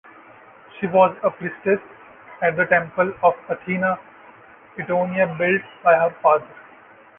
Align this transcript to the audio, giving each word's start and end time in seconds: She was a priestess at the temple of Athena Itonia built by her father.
She 0.79 0.87
was 0.87 1.15
a 1.23 1.29
priestess 1.29 1.79
at 2.41 2.57
the 2.57 2.65
temple 2.65 3.13
of 3.21 3.35
Athena 3.47 3.99
Itonia 4.75 5.37
built 5.37 5.61
by 5.83 5.93
her 5.95 6.09
father. 6.23 6.55